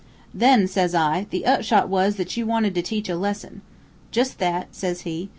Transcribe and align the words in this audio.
"'Then,' 0.33 0.67
says 0.67 0.95
I, 0.95 1.27
'the 1.29 1.45
upshot 1.45 1.87
was 1.87 2.15
that 2.15 2.35
you 2.35 2.47
wanted 2.47 2.73
to 2.73 2.81
teach 2.81 3.07
a 3.07 3.15
lesson.' 3.15 3.61
"'Jus' 4.09 4.29
that,' 4.33 4.73
says 4.75 5.01
he. 5.01 5.29